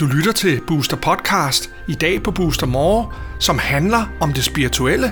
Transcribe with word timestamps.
Du 0.00 0.06
lytter 0.06 0.32
til 0.32 0.60
Booster 0.66 0.96
Podcast 0.96 1.70
i 1.88 1.94
dag 1.94 2.22
på 2.22 2.30
Booster 2.30 2.66
More, 2.66 3.06
som 3.40 3.58
handler 3.58 3.98
om 4.20 4.32
det 4.32 4.44
spirituelle. 4.44 5.06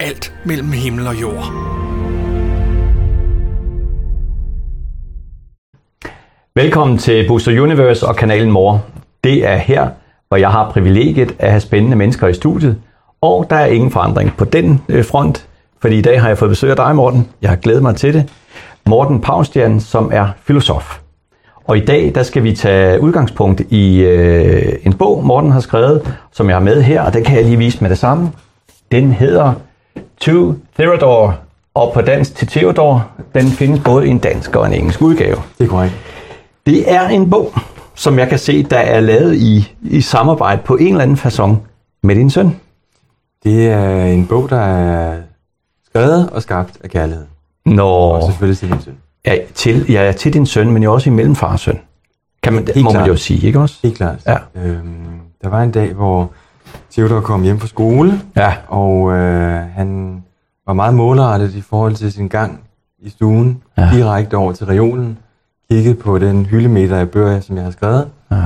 Alt 0.00 0.34
mellem 0.44 0.72
himmel 0.72 1.06
og 1.06 1.20
jord. 1.20 1.44
Velkommen 6.54 6.98
til 6.98 7.28
Booster 7.28 7.62
Universe 7.62 8.06
og 8.06 8.16
kanalen 8.16 8.50
More. 8.50 8.80
Det 9.24 9.46
er 9.46 9.56
her, 9.56 9.88
hvor 10.28 10.36
jeg 10.36 10.50
har 10.50 10.70
privilegiet 10.70 11.36
at 11.38 11.50
have 11.50 11.60
spændende 11.60 11.96
mennesker 11.96 12.28
i 12.28 12.34
studiet, 12.34 12.78
og 13.20 13.46
der 13.50 13.56
er 13.56 13.66
ingen 13.66 13.90
forandring 13.90 14.36
på 14.36 14.44
den 14.44 14.82
øh, 14.88 15.04
front, 15.04 15.48
fordi 15.80 15.98
i 15.98 16.02
dag 16.02 16.20
har 16.20 16.28
jeg 16.28 16.38
fået 16.38 16.48
besøg 16.48 16.70
af 16.70 16.76
dig, 16.76 16.96
Morten. 16.96 17.28
Jeg 17.42 17.50
har 17.50 17.56
glædet 17.56 17.82
mig 17.82 17.96
til 17.96 18.14
det. 18.14 18.32
Morten 18.88 19.20
Paustjern, 19.20 19.80
som 19.80 20.10
er 20.12 20.28
filosof. 20.42 20.98
Og 21.64 21.76
i 21.76 21.84
dag, 21.84 22.12
der 22.14 22.22
skal 22.22 22.42
vi 22.42 22.52
tage 22.56 23.00
udgangspunkt 23.00 23.60
i 23.60 23.98
øh, 23.98 24.72
en 24.82 24.92
bog, 24.92 25.24
Morten 25.24 25.50
har 25.50 25.60
skrevet, 25.60 26.16
som 26.32 26.48
jeg 26.48 26.56
har 26.56 26.62
med 26.62 26.82
her, 26.82 27.02
og 27.02 27.14
den 27.14 27.24
kan 27.24 27.36
jeg 27.36 27.44
lige 27.44 27.58
vise 27.58 27.78
med 27.80 27.90
det 27.90 27.98
samme. 27.98 28.32
Den 28.92 29.12
hedder 29.12 29.52
To 30.20 30.54
Theodore, 30.78 31.34
og 31.74 31.92
på 31.92 32.00
dansk 32.00 32.34
til 32.34 32.48
Theodor. 32.48 33.08
Den 33.34 33.46
findes 33.46 33.80
både 33.84 34.06
i 34.06 34.10
en 34.10 34.18
dansk 34.18 34.56
og 34.56 34.66
en 34.66 34.72
engelsk 34.72 35.02
udgave. 35.02 35.36
Det 35.58 35.64
er 35.64 35.68
korrekt. 35.68 35.94
Det 36.66 36.92
er 36.92 37.08
en 37.08 37.30
bog, 37.30 37.52
som 37.94 38.18
jeg 38.18 38.28
kan 38.28 38.38
se, 38.38 38.62
der 38.62 38.78
er 38.78 39.00
lavet 39.00 39.36
i, 39.36 39.72
i 39.82 40.00
samarbejde 40.00 40.62
på 40.64 40.76
en 40.76 40.86
eller 40.86 41.02
anden 41.02 41.16
façon 41.16 41.54
med 42.02 42.14
din 42.14 42.30
søn. 42.30 42.60
Det 43.44 43.68
er 43.68 44.04
en 44.04 44.26
bog, 44.26 44.50
der 44.50 44.60
er 44.60 45.16
skrevet 45.86 46.30
og 46.30 46.42
skabt 46.42 46.78
af 46.84 46.90
kærlighed. 46.90 47.35
Nå, 47.66 47.88
Og 47.88 48.22
selvfølgelig 48.22 48.58
til 48.58 48.70
min 48.70 48.80
søn. 48.80 48.94
ja, 49.26 49.36
til, 49.54 49.86
ja, 49.92 50.12
til 50.12 50.32
din 50.34 50.46
søn, 50.46 50.70
men 50.72 50.82
jo 50.82 50.92
også 50.94 51.10
i 51.10 51.12
mellemfar 51.12 51.52
og 51.52 51.58
søn. 51.60 51.78
Kan 52.42 52.52
man, 52.52 52.64
Helt 52.74 52.76
må 52.76 52.82
man 52.82 52.92
klart. 52.92 53.08
jo 53.08 53.16
sige, 53.16 53.46
ikke 53.46 53.60
også? 53.60 53.78
Helt 53.82 53.96
klart. 53.96 54.18
Ja. 54.26 54.36
Øhm, 54.54 54.94
der 55.42 55.48
var 55.48 55.62
en 55.62 55.70
dag, 55.70 55.92
hvor 55.94 56.30
Theodor 56.90 57.20
kom 57.20 57.42
hjem 57.42 57.60
fra 57.60 57.66
skole, 57.66 58.20
Ja, 58.36 58.54
og 58.68 59.12
øh, 59.12 59.60
han 59.74 60.22
var 60.66 60.72
meget 60.72 60.94
målrettet 60.94 61.54
i 61.54 61.60
forhold 61.60 61.94
til 61.94 62.12
sin 62.12 62.28
gang 62.28 62.60
i 62.98 63.10
stuen, 63.10 63.62
Ja. 63.78 63.90
direkte 63.94 64.34
over 64.36 64.52
til 64.52 64.66
reolen, 64.66 65.18
kiggede 65.70 65.94
på 65.94 66.18
den 66.18 66.46
hyldemeter 66.46 66.96
af 66.98 67.10
bøger, 67.10 67.40
som 67.40 67.56
jeg 67.56 67.64
har 67.64 67.70
skrevet, 67.70 68.08
ja. 68.30 68.36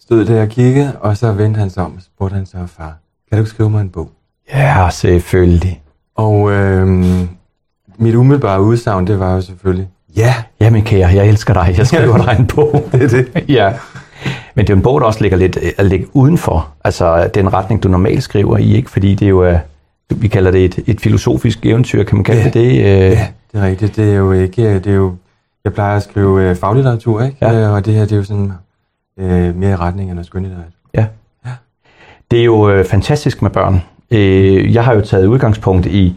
stod 0.00 0.24
der 0.24 0.42
og 0.42 0.48
kiggede, 0.48 0.96
og 1.00 1.16
så 1.16 1.32
vendte 1.32 1.58
han 1.58 1.70
sig 1.70 1.84
om 1.84 1.92
og 1.96 2.02
spurgte 2.02 2.34
han 2.34 2.46
så, 2.46 2.56
far, 2.66 2.94
kan 3.32 3.38
du 3.38 3.44
skrive 3.44 3.70
mig 3.70 3.80
en 3.80 3.88
bog? 3.88 4.10
ja 4.52 4.88
selvfølgelig. 4.90 5.82
Og 6.16 6.50
øhm, 6.52 7.28
mit 8.00 8.14
umiddelbare 8.14 8.62
udsagn, 8.62 9.06
det 9.06 9.20
var 9.20 9.34
jo 9.34 9.40
selvfølgelig, 9.40 9.88
ja, 10.16 10.34
Jamen 10.60 10.82
kære, 10.82 11.08
jeg 11.08 11.28
elsker 11.28 11.54
dig. 11.54 11.74
Jeg 11.78 11.86
skriver 11.86 12.16
dig 12.16 12.36
en 12.38 12.46
bog. 12.46 12.84
det 12.92 13.02
er 13.02 13.08
det. 13.08 13.44
ja. 13.48 13.72
Men 14.54 14.64
det 14.66 14.70
er 14.70 14.74
jo 14.74 14.76
en 14.78 14.82
bog, 14.82 15.00
der 15.00 15.06
også 15.06 15.20
ligger 15.20 15.36
lidt 15.38 15.58
at 15.78 15.86
ligge 15.86 16.06
udenfor. 16.16 16.68
Altså 16.84 17.30
den 17.34 17.52
retning, 17.52 17.82
du 17.82 17.88
normalt 17.88 18.22
skriver 18.22 18.56
i, 18.58 18.74
ikke? 18.76 18.90
Fordi 18.90 19.14
det 19.14 19.24
er 19.26 19.28
jo, 19.28 19.44
øh, 19.44 19.58
vi 20.10 20.28
kalder 20.28 20.50
det 20.50 20.64
et, 20.64 20.78
et 20.86 21.00
filosofisk 21.00 21.66
eventyr, 21.66 22.02
kan 22.04 22.16
man 22.16 22.24
kalde 22.24 22.40
Ja. 22.40 22.44
det 22.44 22.54
det? 22.54 22.70
Øh, 22.78 23.10
Ja, 23.10 23.26
det 23.52 23.60
er 23.62 23.66
rigtigt. 23.66 23.96
Det 23.96 24.10
er 24.10 24.16
jo 24.16 24.32
ikke, 24.32 24.74
det 24.74 24.86
er 24.86 24.94
jo, 24.94 25.14
jeg 25.64 25.72
plejer 25.72 25.96
at 25.96 26.02
skrive 26.02 26.42
øh, 26.50 26.56
faglitteratur, 26.56 27.22
ikke? 27.22 27.36
Ja. 27.40 27.52
Øh, 27.66 27.72
Og 27.72 27.84
det 27.86 27.94
her, 27.94 28.02
det 28.02 28.12
er 28.12 28.16
jo 28.16 28.24
sådan 28.24 28.52
øh, 29.18 29.56
mere 29.56 29.70
i 29.70 29.76
retning 29.76 30.08
af 30.10 30.14
noget 30.16 30.26
skønlitteratur. 30.26 30.72
Ja. 30.94 31.04
Det 32.30 32.40
er 32.40 32.44
jo 32.44 32.70
øh, 32.70 32.84
fantastisk 32.84 33.42
med 33.42 33.50
børn. 33.50 33.82
Øh, 34.10 34.74
jeg 34.74 34.84
har 34.84 34.94
jo 34.94 35.00
taget 35.00 35.26
udgangspunkt 35.26 35.86
i, 35.86 36.16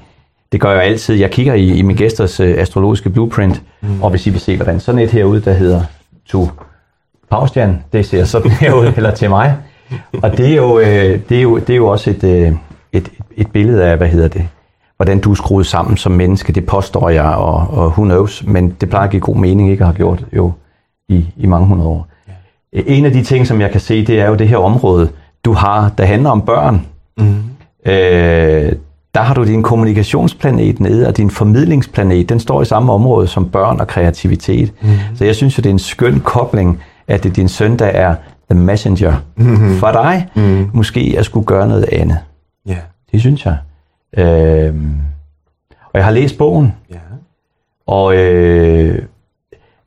det 0.54 0.62
gør 0.62 0.70
jeg 0.70 0.76
jo 0.76 0.82
altid, 0.82 1.16
jeg 1.16 1.32
kigger 1.32 1.54
i, 1.54 1.68
i 1.68 1.82
min 1.82 1.96
gæsters 1.96 2.40
øh, 2.40 2.56
astrologiske 2.58 3.10
blueprint, 3.10 3.62
mm. 3.82 4.04
og 4.04 4.10
hvis 4.10 4.28
I 4.28 4.30
vil 4.30 4.40
se, 4.40 4.56
hvordan 4.56 4.80
sådan 4.80 5.02
et 5.02 5.12
herude, 5.12 5.42
der 5.42 5.54
hedder 5.54 5.82
To 6.26 6.50
Paustian, 7.32 7.84
det 7.94 8.06
ser 8.06 8.24
sådan 8.24 8.52
her 8.52 8.74
ud, 8.74 8.94
eller 8.98 9.12
til 9.12 9.30
mig. 9.30 9.58
Og 10.24 10.38
det 10.38 10.52
er 10.52 10.56
jo, 10.56 10.80
øh, 10.80 11.20
det 11.30 11.38
er 11.38 11.42
jo, 11.42 11.58
det 11.58 11.70
er 11.70 11.76
jo 11.76 11.88
også 11.88 12.10
et, 12.10 12.24
øh, 12.24 12.52
et, 12.92 13.10
et 13.38 13.52
billede 13.52 13.84
af, 13.84 13.98
hvad 13.98 14.08
hedder 14.08 14.28
det, 14.28 14.48
hvordan 14.98 15.20
du 15.20 15.32
er 15.32 15.36
skruet 15.36 15.66
sammen 15.66 15.98
som 15.98 16.12
menneske, 16.12 16.54
det 16.54 16.66
påstår 16.66 17.10
jeg, 17.10 17.26
og, 17.26 17.68
og 17.70 17.88
who 17.88 18.04
knows, 18.04 18.44
men 18.48 18.76
det 18.82 18.90
plejer 18.90 19.06
at 19.06 19.12
give 19.12 19.22
god 19.22 19.36
mening, 19.36 19.72
ikke 19.72 19.82
at 19.82 19.88
have 19.88 19.96
gjort 19.96 20.26
jo 20.34 20.52
i, 21.10 21.26
i 21.38 21.46
mange 21.46 21.68
hundrede 21.68 21.90
år. 21.90 22.08
En 22.74 23.06
af 23.06 23.12
de 23.12 23.24
ting, 23.24 23.48
som 23.48 23.62
jeg 23.62 23.72
kan 23.72 23.82
se, 23.82 24.06
det 24.06 24.20
er 24.20 24.28
jo 24.28 24.36
det 24.36 24.48
her 24.48 24.58
område, 24.58 25.10
du 25.46 25.54
har, 25.54 25.92
der 25.98 26.06
handler 26.06 26.30
om 26.30 26.42
børn. 26.42 26.86
Mm. 27.18 27.44
Øh, 27.92 28.72
der 29.16 29.22
har 29.22 29.34
du 29.34 29.44
din 29.44 29.64
kommunikationsplanet 29.64 30.80
nede, 30.80 31.08
og 31.08 31.18
din 31.18 31.30
formidlingsplanet, 31.30 32.30
den 32.30 32.40
står 32.40 32.62
i 32.62 32.66
samme 32.66 32.94
område 32.94 33.28
som 33.28 33.50
børn 33.50 33.80
og 33.80 33.88
kreativitet. 33.88 34.74
Mm. 34.82 34.90
Så 35.16 35.26
jeg 35.26 35.36
synes 35.36 35.58
jo, 35.58 35.62
det 35.62 35.70
er 35.70 35.74
en 35.74 35.80
skøn 35.80 36.20
kobling, 36.20 36.84
at 37.08 37.24
det 37.24 37.36
din 37.36 37.48
søn, 37.48 37.80
der 37.80 37.86
er 37.86 38.16
the 38.52 38.60
messenger 38.60 39.16
mm. 39.36 39.76
for 39.76 39.92
dig. 39.92 40.28
Mm. 40.36 40.70
Måske 40.74 41.16
at 41.18 41.26
skulle 41.26 41.46
gøre 41.46 41.68
noget 41.68 41.86
andet. 41.92 42.18
Ja, 42.68 42.78
Det 43.12 43.20
synes 43.20 43.46
jeg. 43.46 43.58
Øh, 44.18 44.76
og 45.70 45.98
jeg 46.00 46.06
har 46.06 46.12
læst 46.12 46.38
bogen, 46.38 46.74
ja. 46.92 46.98
og 47.88 48.16
øh, 48.16 49.02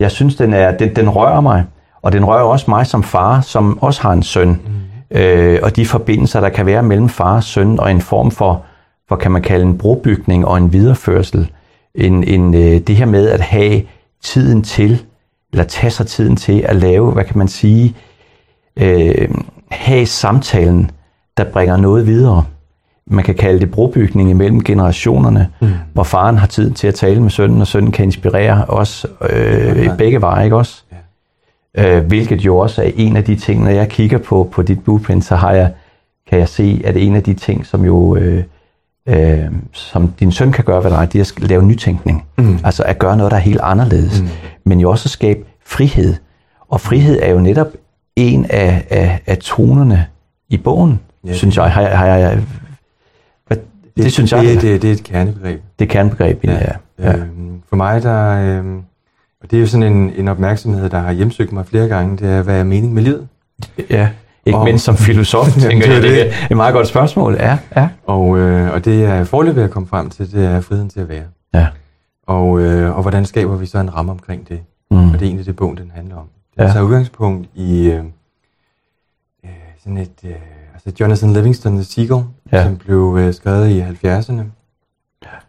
jeg 0.01 0.11
synes, 0.11 0.37
den, 0.37 0.53
er, 0.53 0.77
den, 0.77 0.97
den 0.97 1.11
rører 1.11 1.41
mig. 1.41 1.65
Og 2.03 2.13
den 2.13 2.25
rører 2.25 2.43
også 2.43 2.65
mig 2.69 2.87
som 2.87 3.03
far, 3.03 3.41
som 3.41 3.83
også 3.83 4.03
har 4.03 4.13
en 4.13 4.23
søn. 4.23 4.49
Mm. 4.49 5.19
Øh, 5.19 5.61
og 5.63 5.77
de 5.77 5.87
forbindelser, 5.87 6.41
der 6.41 6.49
kan 6.49 6.67
være 6.67 6.83
mellem 6.83 7.09
far 7.09 7.37
og 7.37 7.43
søn, 7.43 7.81
og 7.81 7.91
en 7.91 8.01
form 8.01 8.31
for, 8.31 8.63
for 9.09 9.17
kan 9.17 9.33
man 9.33 9.43
kalde 9.43 9.65
en 9.65 9.79
brobygning 9.79 10.47
og 10.47 10.59
en 10.59 10.73
videreførsel. 10.73 11.51
En, 11.95 12.25
en, 12.25 12.55
øh, 12.55 12.81
det 12.81 12.97
her 12.97 13.07
med 13.07 13.29
at 13.29 13.41
have 13.41 13.83
tiden 14.23 14.63
til, 14.63 15.03
eller 15.53 15.65
tage 15.65 15.91
sig 15.91 16.07
tiden 16.07 16.37
til 16.37 16.61
at 16.61 16.77
lave, 16.77 17.13
hvad 17.13 17.25
kan 17.25 17.39
man 17.39 17.49
sige, 17.49 17.95
øh, 18.77 19.29
have 19.71 20.07
samtalen, 20.07 20.91
der 21.37 21.45
bringer 21.45 21.77
noget 21.77 22.07
videre. 22.07 22.45
Man 23.07 23.25
kan 23.25 23.35
kalde 23.35 23.61
det 23.61 23.71
brobygning 23.71 24.31
imellem 24.31 24.65
generationerne, 24.65 25.49
mm. 25.61 25.69
hvor 25.93 26.03
faren 26.03 26.39
har 26.39 26.47
tid 26.47 26.71
til 26.71 26.89
at 26.89 26.95
tale 26.95 27.23
med 27.23 27.31
sønnen, 27.31 27.61
og 27.61 27.67
sønnen 27.67 27.93
kan 27.93 28.05
inspirere 28.05 28.65
os 28.69 29.07
øh, 29.31 29.85
i 29.85 29.89
begge 29.99 30.21
veje, 30.21 30.45
ikke 30.45 30.57
også? 30.57 30.83
Ja. 31.77 31.99
Øh, 31.99 32.07
hvilket 32.07 32.41
jo 32.41 32.59
også 32.59 32.83
er 32.83 32.91
en 32.97 33.17
af 33.17 33.25
de 33.25 33.37
ting, 33.37 33.65
når 33.65 33.71
jeg 33.71 33.89
kigger 33.89 34.19
på, 34.19 34.49
på 34.53 34.63
dit 34.63 34.85
blueprint, 34.85 35.25
så 35.25 35.37
har 35.37 35.53
jeg, 35.53 35.73
kan 36.31 36.39
jeg 36.39 36.49
se, 36.49 36.83
at 36.85 36.97
en 36.97 37.17
af 37.17 37.23
de 37.23 37.35
ting, 37.35 37.67
som 37.67 37.85
jo 37.85 38.17
øh, 38.17 38.45
øh, 39.07 39.45
som 39.73 40.13
din 40.21 40.33
søn 40.33 40.53
kan 40.53 40.65
gøre 40.65 40.85
ved 40.85 40.91
dig, 40.91 41.13
det 41.13 41.21
er 41.21 41.33
at 41.43 41.49
lave 41.49 41.63
nytænkning. 41.63 42.25
Mm. 42.39 42.59
Altså 42.65 42.83
at 42.83 42.99
gøre 42.99 43.17
noget, 43.17 43.31
der 43.31 43.37
er 43.37 43.41
helt 43.41 43.61
anderledes. 43.63 44.23
Mm. 44.23 44.29
Men 44.65 44.81
jo 44.81 44.91
også 44.91 45.07
at 45.07 45.11
skabe 45.11 45.41
frihed. 45.67 46.15
Og 46.69 46.81
frihed 46.81 47.19
er 47.23 47.31
jo 47.31 47.41
netop 47.41 47.67
en 48.17 48.47
af, 48.51 48.87
af, 48.91 49.21
af 49.27 49.39
tonerne 49.39 50.07
i 50.49 50.57
bogen, 50.57 51.01
Ja. 51.27 51.33
synes 51.33 51.57
jeg. 51.57 51.71
Har, 51.73 51.81
jeg- 51.83 51.99
har 51.99 52.07
jeg 52.07 52.43
hvad, 53.47 53.57
det, 53.97 54.05
det 54.05 54.13
synes 54.13 54.33
jeg, 54.33 54.43
det, 54.45 54.55
det, 54.55 54.63
det, 54.63 54.83
det 54.83 54.89
er 54.91 54.95
et 54.95 55.03
kernebegreb. 55.05 55.61
det 55.79 55.85
er 55.85 55.89
kernebegreb 55.93 56.43
det 56.43 56.51
her. 56.51 56.73
Ja. 56.99 57.17
Øhm, 57.17 57.63
for 57.69 57.77
mig, 57.77 58.03
der, 58.03 58.59
øhm, 58.59 58.79
og 59.43 59.51
det 59.51 59.57
er 59.57 59.61
jo 59.61 59.67
sådan 59.67 59.93
en, 59.93 60.13
en 60.17 60.29
opmærksomhed, 60.29 60.89
der 60.91 60.99
har 60.99 61.13
hjemsøgt 61.13 61.53
mig 61.53 61.67
flere 61.67 61.89
gange, 61.89 62.17
det 62.17 62.29
er, 62.35 62.43
hvad 62.43 62.61
er 62.61 62.65
mening 62.65 62.95
med 62.95 63.03
livet? 63.03 63.29
ja. 63.91 64.09
Ikke 64.47 64.59
Og- 64.59 64.65
mindst 64.65 64.85
som 64.85 64.97
filosof, 64.97 65.47
tænker 65.61 65.87
det 65.87 65.89
er 65.89 65.93
jeg. 65.95 66.03
Det 66.03 66.11
det. 66.13 66.27
er 66.29 66.47
et 66.51 66.57
meget 66.57 66.73
godt 66.75 66.87
spørgsmål. 66.89 67.35
Ja, 67.35 67.59
ja. 67.77 67.89
Og, 68.07 68.39
øh, 68.39 68.73
og 68.73 68.85
det 68.85 69.01
jeg 69.01 69.19
er 69.19 69.25
foreløbig 69.25 69.65
at 69.65 69.71
komme 69.71 69.89
frem 69.89 70.11
til, 70.11 70.33
det 70.33 70.45
er 70.45 70.61
friheden 70.61 70.89
til 70.91 71.01
at 71.01 71.09
være. 71.09 71.25
ja. 71.55 71.67
Og, 72.27 72.61
øh, 72.61 72.97
og 72.97 73.03
hvordan 73.03 73.27
skaber 73.27 73.57
vi 73.57 73.67
så 73.67 73.79
en 73.79 73.95
ramme 73.95 74.13
omkring 74.13 74.49
det? 74.49 74.61
Mm. 74.91 74.97
Og 74.97 75.13
det 75.13 75.23
er 75.23 75.27
egentlig 75.27 75.47
det, 75.47 75.57
bogen 75.57 75.77
den 75.77 75.93
handler 75.95 76.17
om. 76.17 76.27
Den 76.57 76.65
Ja. 76.67 76.73
tager 76.73 76.85
udgangspunkt 76.85 77.49
i 77.55 77.87
øh, 77.87 78.05
øh, 79.45 79.51
sådan 79.83 79.99
et, 79.99 80.11
øh, 80.25 80.31
altså 80.75 80.93
Jonathan 81.01 81.33
Livingston 81.33 81.75
The 81.75 81.85
Seagull, 81.85 82.25
Ja. 82.53 82.65
som 82.65 82.77
blev 82.77 83.17
øh, 83.21 83.35
skrevet 83.35 83.69
i 83.69 83.81
70'erne 83.81 84.43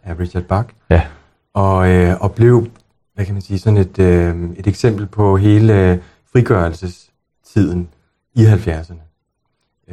af 0.04 0.18
Richard 0.20 0.42
Bach. 0.42 0.68
Ja. 0.90 1.02
Og, 1.54 1.88
øh, 1.88 2.14
og 2.20 2.32
blev, 2.32 2.66
hvad 3.14 3.24
kan 3.24 3.34
man 3.34 3.42
sige, 3.42 3.58
sådan 3.58 3.76
et, 3.76 3.98
øh, 3.98 4.36
et 4.56 4.66
eksempel 4.66 5.06
på 5.06 5.36
hele 5.36 5.90
øh, 5.90 5.98
frigørelsestiden 6.32 7.88
i 8.34 8.44
70'erne. 8.46 8.94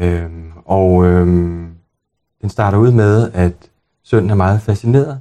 Øhm, 0.03 0.51
og 0.65 1.05
øhm, 1.05 1.67
den 2.41 2.49
starter 2.49 2.77
ud 2.77 2.91
med, 2.91 3.31
at 3.33 3.53
sønnen 4.03 4.29
er 4.29 4.35
meget 4.35 4.61
fascineret 4.61 5.19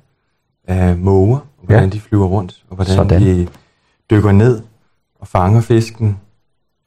af 0.69 0.97
måger, 0.97 1.37
og 1.39 1.67
hvordan 1.67 1.85
Ja. 1.85 1.91
de 1.91 2.01
flyver 2.01 2.27
rundt, 2.27 2.65
og 2.71 2.77
hvordan 2.77 2.95
Sådan. 2.95 3.21
De 3.23 3.49
dykker 4.11 4.33
ned 4.33 4.63
og 5.21 5.29
fanger 5.29 5.61
fisken 5.61 6.19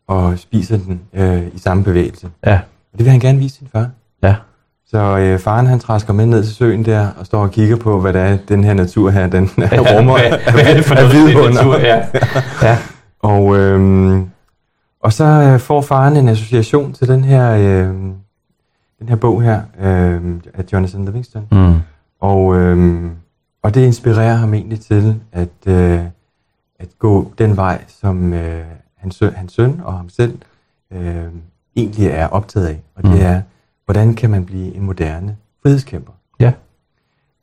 og 0.08 0.40
spiser 0.40 0.78
den 0.78 1.02
øh, 1.14 1.44
i 1.54 1.58
samme 1.60 1.84
bevægelse. 1.84 2.30
Ja. 2.46 2.60
Og 2.94 2.98
det 3.00 3.06
vil 3.06 3.12
han 3.12 3.20
gerne 3.20 3.38
vise 3.40 3.56
sin 3.56 3.68
far. 3.72 3.90
Ja. 4.24 4.36
Så 4.86 5.18
øh, 5.18 5.40
faren 5.40 5.66
han 5.66 5.80
træsker 5.80 6.14
med 6.14 6.26
ned 6.26 6.44
til 6.44 6.56
søen 6.56 6.86
der 6.86 7.10
og 7.20 7.26
står 7.26 7.42
og 7.44 7.52
kigger 7.52 7.76
på, 7.76 8.00
hvad 8.02 8.14
det 8.14 8.22
er, 8.22 8.38
den 8.50 8.64
her 8.64 8.74
natur 8.74 9.10
her, 9.10 9.28
den 9.28 9.50
Ja, 9.58 9.98
rummer 9.98 10.18
hvad, 10.18 10.52
hvad 10.52 10.64
er 10.66 10.74
det 10.74 10.86
for 10.86 10.96
af 10.96 11.04
noget 11.14 11.28
litteratur? 11.28 11.78
Ja. 11.78 12.08
ja. 12.70 12.78
Og, 13.20 13.58
øhm, 13.58 14.30
og 15.00 15.14
så 15.14 15.24
øh, 15.26 15.60
får 15.60 15.82
faren 15.82 16.18
en 16.18 16.28
association 16.28 16.94
til 16.94 17.08
den 17.08 17.24
her, 17.24 17.52
øh, 17.52 17.96
den 19.00 19.10
her 19.10 19.16
bog 19.16 19.42
her 19.42 19.62
øh, 19.80 20.22
af 20.54 20.64
Jonathan 20.74 21.06
Livingston. 21.06 21.48
Mm. 21.52 21.76
Og, 22.20 22.56
øhm, 22.56 23.12
og 23.64 23.74
det 23.76 23.86
inspirerer 23.86 24.36
ham 24.36 24.54
egentlig 24.54 24.80
til 24.80 25.20
at, 25.32 25.50
øh, 25.66 26.00
at 26.80 26.90
gå 27.00 27.32
den 27.38 27.56
vej, 27.58 27.82
som 27.88 28.34
øh, 28.34 28.66
hans, 28.98 29.16
søn, 29.16 29.34
hans 29.34 29.54
søn 29.54 29.82
og 29.84 29.94
ham 29.94 30.10
selv 30.10 30.38
øh, 30.92 31.24
egentlig 31.76 32.08
er 32.08 32.28
optaget 32.28 32.68
af. 32.68 32.82
Og 32.96 33.04
det 33.04 33.12
Mm. 33.12 33.18
er, 33.22 33.42
hvordan 33.86 34.14
kan 34.14 34.30
man 34.30 34.46
blive 34.46 34.76
en 34.76 34.82
moderne 34.86 35.36
frihedskæmper? 35.64 36.12
Ja. 36.40 36.52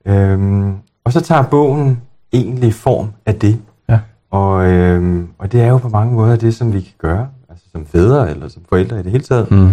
Øhm, 0.06 0.74
og 1.04 1.12
så 1.12 1.20
tager 1.20 1.42
bogen 1.42 2.00
egentlig 2.32 2.74
form 2.74 3.12
af 3.26 3.34
det. 3.34 3.58
Ja. 3.88 3.98
Og, 4.30 4.66
øhm, 4.72 5.28
og 5.38 5.52
det 5.52 5.62
er 5.62 5.66
jo 5.68 5.78
på 5.78 5.88
mange 5.88 6.14
måder 6.14 6.36
det, 6.36 6.54
som 6.54 6.72
vi 6.72 6.80
kan 6.80 6.92
gøre, 6.98 7.28
altså 7.54 7.66
som 7.72 7.86
fædre 7.86 8.30
eller 8.30 8.48
som 8.48 8.62
forældre 8.68 9.00
i 9.00 9.02
det 9.02 9.12
hele 9.12 9.24
taget. 9.24 9.50
Mm. 9.50 9.68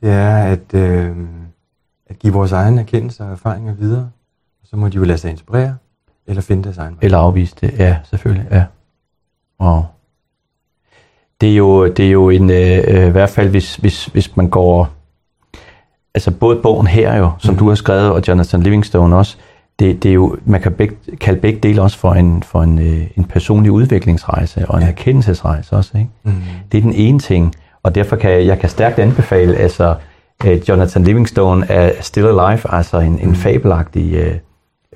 Det 0.00 0.10
er 0.10 0.36
at, 0.36 0.74
øhm, 0.74 1.28
at 2.06 2.18
give 2.18 2.32
vores 2.32 2.52
egen 2.52 2.78
erkendelser 2.78 3.24
og 3.24 3.32
erfaringer 3.32 3.74
videre. 3.74 4.10
Og 4.62 4.66
så 4.68 4.76
må 4.76 4.88
de 4.88 4.96
jo 4.96 5.04
lade 5.04 5.18
sig 5.18 5.30
inspirere, 5.30 5.76
eller 6.26 6.42
finde 6.42 6.64
deres 6.64 6.78
egen 6.78 6.92
vej. 6.94 6.98
Eller 7.02 7.18
afvise 7.18 7.56
det, 7.60 7.78
ja, 7.78 7.96
selvfølgelig, 8.04 8.46
ja. 8.50 8.64
Wow. 9.60 9.82
Det 11.40 11.52
er 11.52 11.56
jo, 11.56 11.88
det 11.88 12.06
er 12.06 12.10
jo 12.10 12.30
en, 12.30 12.50
øh, 12.50 12.84
øh, 12.88 13.06
i 13.06 13.10
hvert 13.10 13.30
fald 13.30 13.48
hvis, 13.48 13.76
hvis, 13.76 14.06
hvis 14.06 14.36
man 14.36 14.48
går, 14.50 14.88
altså 16.14 16.30
både 16.30 16.62
bogen 16.62 16.86
her 16.86 17.16
jo, 17.16 17.30
som 17.38 17.54
Mhm. 17.54 17.58
du 17.58 17.68
har 17.68 17.74
skrevet, 17.74 18.10
og 18.12 18.22
Jonathan 18.28 18.62
Livingstone 18.62 19.16
også, 19.16 19.36
det, 19.78 20.02
det 20.02 20.08
er 20.08 20.12
jo, 20.14 20.36
man 20.46 20.60
kan 20.60 20.72
begge, 20.72 20.94
kalde 21.20 21.40
begge 21.40 21.58
dele 21.62 21.82
også 21.82 21.98
for 21.98 22.12
en, 22.12 22.42
for 22.42 22.62
en, 22.62 22.78
øh, 22.78 23.02
en 23.16 23.24
personlig 23.24 23.72
udviklingsrejse 23.72 24.64
og 24.68 24.76
en 24.78 24.82
Ja. 24.82 24.88
erkendelsesrejse 24.88 25.72
også, 25.76 25.90
ikke? 25.94 26.10
Mm. 26.24 26.32
Det 26.72 26.78
er 26.78 26.82
den 26.82 26.92
ene 26.92 27.18
ting, 27.18 27.54
og 27.82 27.94
derfor 27.94 28.16
kan 28.16 28.46
jeg, 28.46 28.58
kan 28.58 28.68
stærkt 28.68 28.98
anbefale, 28.98 29.56
altså 29.56 29.94
øh, 30.46 30.68
Jonathan 30.68 31.02
Livingstone 31.04 31.66
er 31.70 31.90
Still 32.00 32.26
Alive, 32.26 32.60
altså 32.74 32.98
en, 32.98 33.18
en 33.22 33.34
fabelagtig 33.34 34.14
øh, 34.14 34.34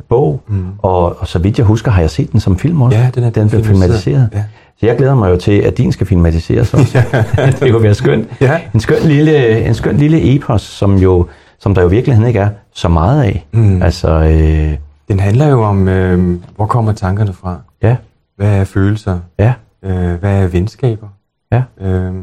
bog, 0.09 0.41
Mm. 0.49 0.65
og, 0.79 1.21
og 1.21 1.27
så 1.29 1.39
vidt 1.39 1.59
jeg 1.59 1.67
husker, 1.67 1.91
har 1.91 2.01
jeg 2.01 2.11
set 2.11 2.33
den 2.33 2.41
som 2.41 2.59
film 2.59 2.83
også. 2.83 2.99
Ja, 2.99 3.11
den 3.15 3.25
er 3.25 3.31
den 3.31 3.49
blev 3.51 3.65
filmatiseret. 3.65 4.29
Ja. 4.35 4.45
Så 4.81 4.87
jeg 4.87 4.97
glæder 4.97 5.15
mig 5.15 5.31
jo 5.31 5.37
til, 5.37 5.53
at 5.53 5.79
din 5.79 5.93
skal 5.93 6.07
filmatiseres 6.07 6.75
også. 6.75 7.03
det 7.61 7.73
kunne 7.73 7.83
være 7.83 7.95
skønt. 7.95 8.29
Ja. 8.41 8.61
En 8.75 8.81
skøn 8.81 9.03
lille, 9.05 9.65
en 9.67 9.75
skøn 9.75 9.97
lille 9.97 10.35
epos, 10.35 10.63
som, 10.63 10.97
jo, 10.97 11.27
som 11.61 11.75
der 11.75 11.83
jo 11.83 11.89
i 11.89 11.91
virkeligheden 11.91 12.29
ikke 12.29 12.39
er 12.41 12.51
så 12.73 12.89
meget 12.89 13.23
af. 13.23 13.47
Mm. 13.53 13.83
Altså, 13.83 14.09
øh, 14.11 14.79
Den 15.09 15.21
handler 15.21 15.47
jo 15.47 15.63
om, 15.65 15.89
øh, 15.89 16.41
hvor 16.57 16.67
kommer 16.67 16.93
tankerne 16.93 17.33
fra? 17.33 17.61
ja, 17.83 17.97
Hvad 18.37 18.61
er 18.61 18.65
følelser? 18.65 19.21
ja, 19.39 19.55
Øh, 19.83 20.15
hvad 20.21 20.43
er 20.43 20.47
venskaber? 20.47 21.09
ja, 21.53 21.63
Øh, 21.81 22.15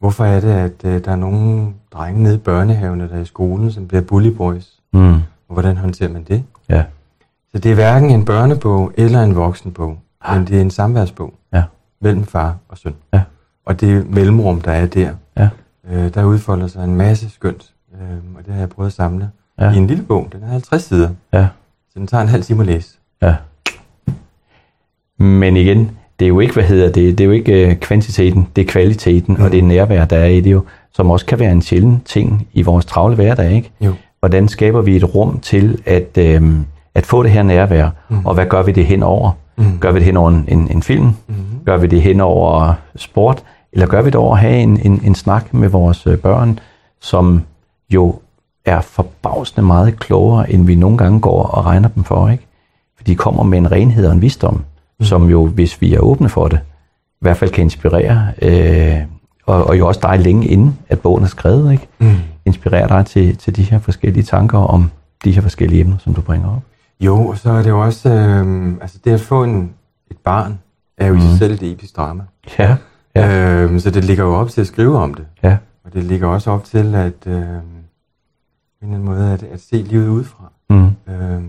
hvorfor 0.00 0.24
er 0.24 0.40
det, 0.40 0.48
at 0.52 0.84
øh, 0.84 1.04
der 1.04 1.12
er 1.12 1.16
nogle 1.16 1.66
drenge 1.92 2.22
nede 2.22 2.34
i 2.34 2.38
børnehaven 2.38 3.00
eller 3.00 3.18
i 3.20 3.24
skolen, 3.24 3.72
som 3.72 3.88
bliver 3.88 4.02
bully 4.02 4.28
boys? 4.28 4.80
mm, 4.92 5.14
Og 5.14 5.22
hvordan 5.52 5.76
håndterer 5.76 6.10
man 6.12 6.22
det? 6.24 6.44
ja, 6.68 6.84
Så 7.52 7.58
det 7.58 7.70
er 7.70 7.74
hverken 7.74 8.10
en 8.10 8.24
børnebog 8.24 8.92
eller 8.96 9.22
en 9.22 9.36
voksenbog, 9.36 9.98
men 10.32 10.46
det 10.46 10.56
er 10.56 10.60
en 10.60 10.70
samværsbog 10.70 11.34
ja, 11.52 11.62
mellem 12.00 12.24
far 12.24 12.56
og 12.68 12.78
søn. 12.78 12.94
Ja. 13.14 13.22
Og 13.66 13.80
det 13.80 14.10
mellemrum, 14.10 14.60
der 14.60 14.72
er 14.72 14.86
der, 14.86 15.10
ja, 15.36 15.48
øh, 15.90 16.14
der 16.14 16.24
udfolder 16.24 16.66
sig 16.66 16.84
en 16.84 16.94
masse 16.96 17.30
skønt. 17.30 17.71
Øh, 17.94 18.18
og 18.38 18.46
det 18.46 18.52
har 18.54 18.60
jeg 18.60 18.68
prøvet 18.68 18.86
at 18.88 18.92
samle 18.94 19.30
Ja. 19.60 19.72
i 19.72 19.76
en 19.76 19.86
lille 19.86 20.02
bog. 20.02 20.28
Den 20.32 20.42
er 20.42 20.46
50 20.48 20.82
sider, 20.82 21.08
ja, 21.32 21.46
så 21.92 21.98
den 21.98 22.06
tager 22.06 22.22
en 22.22 22.28
halv 22.28 22.42
time 22.42 22.60
at 22.60 22.66
læse. 22.66 22.96
ja. 23.22 23.34
Men 25.18 25.56
igen, 25.56 25.90
det 26.18 26.24
er 26.24 26.28
jo 26.28 26.40
ikke, 26.40 26.54
hvad 26.54 26.64
hedder 26.64 26.86
det, 26.92 27.18
det 27.18 27.24
er 27.24 27.26
jo 27.26 27.30
ikke 27.30 27.70
øh, 27.70 27.76
kvantiteten, 27.76 28.48
det 28.56 28.62
er 28.62 28.72
kvaliteten, 28.72 29.34
mm. 29.38 29.44
og 29.44 29.52
det 29.52 29.58
er 29.58 29.62
nærvær, 29.62 30.04
der 30.04 30.16
er 30.16 30.26
i 30.26 30.40
det 30.40 30.52
jo, 30.52 30.62
som 30.92 31.10
også 31.10 31.26
kan 31.26 31.38
være 31.38 31.52
en 31.52 31.62
sjælden 31.62 32.02
ting 32.04 32.48
i 32.52 32.62
vores 32.62 32.84
travle 32.84 33.14
hverdag, 33.14 33.52
ikke? 33.52 33.70
Jo. 33.80 33.92
Hvordan 34.18 34.48
skaber 34.48 34.82
vi 34.82 34.96
et 34.96 35.14
rum 35.14 35.38
til 35.40 35.82
at, 35.86 36.18
øh, 36.18 36.52
at 36.94 37.06
få 37.06 37.22
det 37.22 37.30
her 37.30 37.42
nærvær, 37.42 37.90
mm. 38.08 38.26
og 38.26 38.34
hvad 38.34 38.46
gør 38.46 38.62
vi 38.62 38.72
det 38.72 38.86
hen 38.86 39.02
over? 39.02 39.30
Mm. 39.56 39.78
Gør 39.78 39.92
vi 39.92 39.98
det 39.98 40.06
hen 40.06 40.16
over 40.16 40.30
en, 40.30 40.44
en, 40.48 40.70
en 40.70 40.82
film? 40.82 41.04
Mm. 41.28 41.34
Gør 41.66 41.76
vi 41.76 41.86
det 41.86 42.02
hen 42.02 42.20
over 42.20 42.74
sport? 42.96 43.42
Eller 43.72 43.86
gør 43.86 44.02
vi 44.02 44.06
det 44.06 44.14
over 44.14 44.34
at 44.34 44.40
have 44.40 44.56
en, 44.58 44.80
en, 44.86 45.00
en 45.04 45.14
snak 45.14 45.54
med 45.54 45.68
vores 45.68 46.06
øh, 46.06 46.18
børn, 46.18 46.58
som 47.00 47.42
jo 47.94 48.18
er 48.64 48.80
forbavsende 48.80 49.66
meget 49.66 49.98
klogere, 49.98 50.50
end 50.52 50.66
vi 50.66 50.74
nogle 50.74 50.98
gange 50.98 51.20
går 51.20 51.42
og 51.42 51.66
regner 51.66 51.88
dem 51.88 52.04
for, 52.04 52.28
ikke? 52.28 52.46
For 52.96 53.04
de 53.04 53.14
kommer 53.16 53.42
med 53.42 53.58
en 53.58 53.72
renhed 53.72 54.06
og 54.06 54.12
en 54.12 54.22
visdom, 54.22 54.54
mm. 54.98 55.04
som 55.04 55.30
jo, 55.30 55.46
hvis 55.46 55.80
vi 55.80 55.94
er 55.94 55.98
åbne 56.00 56.28
for 56.28 56.48
det, 56.48 56.60
i 56.96 57.20
hvert 57.20 57.36
fald 57.36 57.50
kan 57.50 57.64
inspirere, 57.64 58.26
øh, 58.42 58.98
og, 59.46 59.64
og 59.64 59.78
jo 59.78 59.86
også 59.86 60.00
dig 60.02 60.18
længe 60.18 60.46
inden, 60.46 60.78
at 60.88 61.00
bogen 61.00 61.24
er 61.24 61.28
skrevet, 61.28 61.72
ikke? 61.72 61.86
Mm. 61.98 62.14
Inspirere 62.44 62.88
dig 62.88 63.06
til, 63.06 63.36
til 63.36 63.56
de 63.56 63.62
her 63.62 63.78
forskellige 63.78 64.22
tanker 64.24 64.58
om 64.58 64.90
de 65.24 65.32
her 65.32 65.42
forskellige 65.42 65.80
emner, 65.80 65.98
som 65.98 66.14
du 66.14 66.20
bringer 66.20 66.48
op. 66.48 66.62
Jo, 67.00 67.26
og 67.26 67.38
så 67.38 67.50
er 67.50 67.62
det 67.62 67.70
jo 67.70 67.80
også, 67.82 68.08
øh, 68.08 68.72
altså 68.80 68.98
det 69.04 69.12
at 69.12 69.20
få 69.20 69.44
en, 69.44 69.70
et 70.10 70.16
barn, 70.24 70.58
er 70.98 71.06
jo 71.06 71.12
mm. 71.12 71.18
i 71.18 71.22
sig 71.22 71.38
selv 71.38 71.52
et 71.52 71.72
episk 71.72 71.96
drama. 71.96 72.22
Ja, 72.58 72.76
ja, 73.16 73.62
Øh, 73.64 73.80
så 73.80 73.90
det 73.90 74.04
ligger 74.04 74.24
jo 74.24 74.34
op 74.34 74.50
til 74.50 74.60
at 74.60 74.66
skrive 74.66 74.98
om 74.98 75.14
det. 75.14 75.24
ja, 75.42 75.56
Og 75.84 75.92
det 75.94 76.04
ligger 76.04 76.26
også 76.28 76.50
op 76.50 76.64
til 76.64 76.94
at, 76.94 77.26
øh, 77.26 77.44
på 78.82 78.86
en 78.86 78.94
eller 78.94 79.10
anden 79.12 79.22
måde, 79.24 79.32
at, 79.32 79.42
at 79.42 79.60
se 79.70 79.76
livet 79.76 80.08
udefra. 80.08 80.52
mm, 80.70 80.86
Øh, 81.08 81.42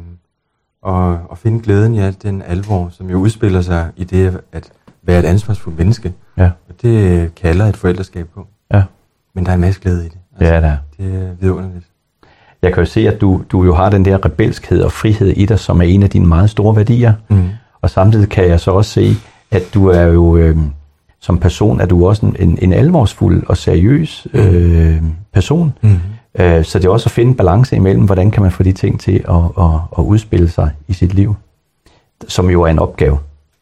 og, 0.81 1.17
og 1.29 1.37
finde 1.37 1.59
glæden 1.63 1.95
i 1.95 1.99
alt 1.99 2.23
den 2.23 2.41
alvor, 2.41 2.89
som 2.91 3.09
jo 3.09 3.17
udspiller 3.17 3.61
sig 3.61 3.89
i 3.97 4.03
det 4.03 4.39
at 4.51 4.69
være 5.03 5.19
et 5.19 5.25
ansvarsfuldt 5.25 5.77
menneske. 5.77 6.13
ja, 6.37 6.45
Og 6.69 6.75
det 6.81 7.35
kalder 7.35 7.65
et 7.65 7.77
forældreskab 7.77 8.27
på. 8.35 8.47
ja, 8.73 8.83
Men 9.33 9.45
der 9.45 9.51
er 9.51 9.55
en 9.55 9.61
masse 9.61 9.81
glæde 9.81 10.05
i 10.05 10.09
det. 10.09 10.17
Altså, 10.39 10.53
ja, 10.53 10.61
der. 10.61 10.77
Det 10.97 11.15
er 11.15 11.29
vidunderligt. 11.39 11.85
Jeg 12.61 12.73
kan 12.73 12.81
jo 12.83 12.89
se, 12.89 13.07
at 13.07 13.21
du, 13.21 13.41
du 13.51 13.63
jo 13.63 13.73
har 13.75 13.89
den 13.89 14.05
der 14.05 14.25
rebelskhed 14.25 14.81
og 14.81 14.91
frihed 14.91 15.27
i 15.27 15.45
dig, 15.45 15.59
som 15.59 15.79
er 15.81 15.85
en 15.85 16.03
af 16.03 16.09
dine 16.09 16.25
meget 16.25 16.49
store 16.49 16.75
værdier. 16.75 17.13
Mm. 17.29 17.49
Og 17.81 17.89
samtidig 17.89 18.29
kan 18.29 18.47
jeg 18.47 18.59
så 18.59 18.71
også 18.71 18.91
se, 18.91 19.15
at 19.51 19.63
du 19.73 19.87
er 19.87 20.01
jo 20.03 20.37
øh, 20.37 20.57
som 21.19 21.37
person, 21.37 21.81
er 21.81 21.85
du 21.85 22.07
også 22.07 22.25
en, 22.25 22.35
en, 22.39 22.57
en 22.61 22.73
alvorsfuld 22.73 23.43
og 23.47 23.57
seriøs 23.57 24.27
øh, 24.33 25.03
person. 25.33 25.73
Mm. 25.81 25.99
Øh, 26.39 26.65
så 26.65 26.79
det 26.79 26.85
er 26.85 26.89
også 26.89 27.07
at 27.07 27.11
finde 27.11 27.29
en 27.31 27.37
balance 27.37 27.75
imellem, 27.75 28.05
hvordan 28.05 28.31
kan 28.31 28.43
man 28.43 28.51
få 28.51 28.63
de 28.63 28.71
ting 28.71 28.99
til 28.99 29.25
at, 29.29 29.35
at, 29.63 29.69
at 29.97 30.03
udspille 30.03 30.49
sig 30.49 30.71
i 30.87 30.93
sit 30.93 31.13
liv, 31.13 31.35
som 32.27 32.49
jo 32.49 32.61
er 32.61 32.67
en 32.67 32.79
opgave 32.79 33.19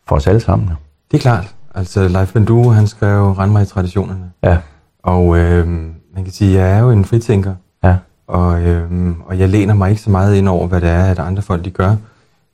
for 0.08 0.16
os 0.16 0.28
alle 0.28 0.40
sammen. 0.42 0.70
Det 1.12 1.18
er 1.18 1.22
klart. 1.22 1.56
Altså, 1.76 2.08
Leif 2.08 2.34
Bandue, 2.34 2.74
han 2.74 2.88
skrev 2.88 3.32
Rend 3.32 3.52
mig 3.52 3.64
i 3.64 3.66
traditionerne. 3.66 4.32
Ja, 4.44 4.58
Og 5.04 5.38
øh, 5.38 5.68
man 6.16 6.24
kan 6.24 6.32
sige, 6.34 6.60
at 6.62 6.68
jeg 6.68 6.78
er 6.78 6.80
jo 6.80 6.90
en 6.92 7.06
fritænker. 7.06 7.56
ja, 7.84 7.96
Og, 8.28 8.62
øh, 8.62 9.12
og 9.26 9.40
jeg 9.40 9.50
læner 9.50 9.74
mig 9.74 9.90
ikke 9.90 10.02
så 10.02 10.10
meget 10.10 10.36
ind 10.36 10.48
over, 10.48 10.68
hvad 10.68 10.82
det 10.82 10.90
er, 10.90 11.04
at 11.04 11.20
andre 11.20 11.42
folk 11.42 11.66
de 11.66 11.70
gør. 11.70 11.96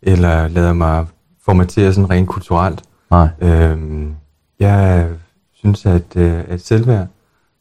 Eller 0.01 0.47
lader 0.47 0.73
mig 0.73 1.05
formatere 1.45 1.93
sådan 1.93 2.09
rent 2.09 2.27
kulturelt. 2.27 2.81
nej, 3.11 3.27
Øh, 3.41 3.77
jeg 4.59 5.07
synes, 5.53 5.85
at, 5.85 6.15
øh, 6.15 6.39
at 6.49 6.61
selvværd 6.65 7.07